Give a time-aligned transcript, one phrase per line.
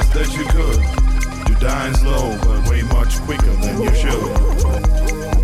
[0.00, 1.48] best that you could.
[1.48, 5.39] You're dying slow, but way much quicker than you should.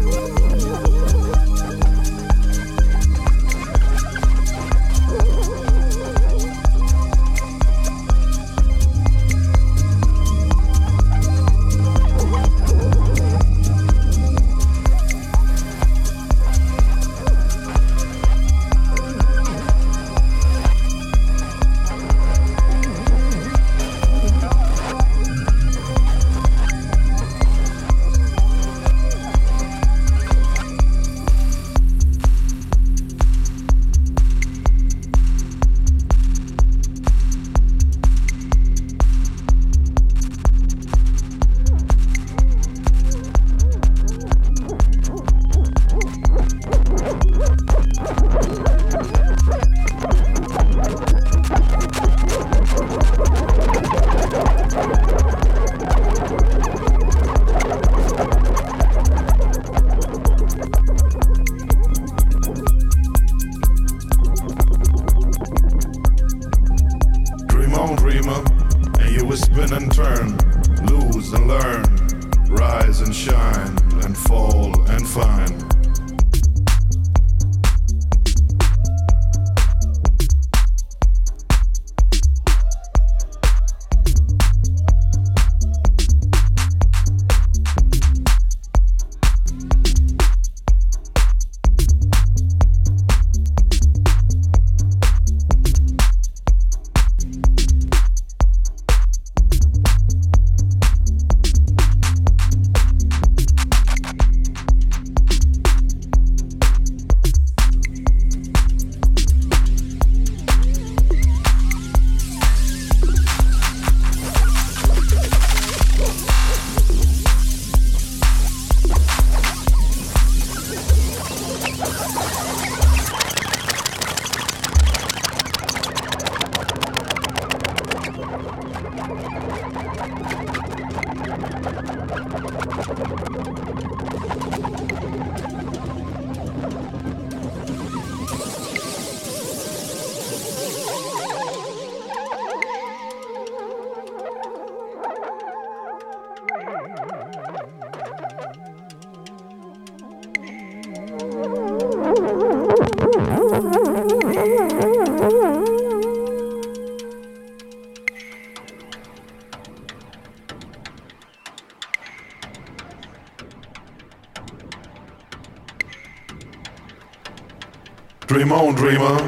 [168.57, 169.19] on, dreamer,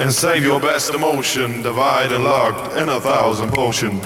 [0.00, 4.00] and save your best emotion, divide and lock in a thousand potion.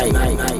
[0.00, 0.12] ない。
[0.12, 0.59] ないない